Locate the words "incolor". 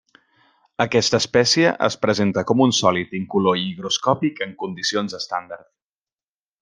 3.19-3.61